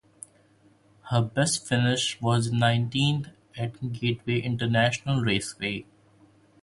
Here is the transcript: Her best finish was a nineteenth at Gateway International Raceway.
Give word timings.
Her 1.11 1.21
best 1.21 1.67
finish 1.67 2.19
was 2.19 2.47
a 2.47 2.55
nineteenth 2.55 3.27
at 3.55 3.93
Gateway 3.93 4.41
International 4.41 5.21
Raceway. 5.21 5.85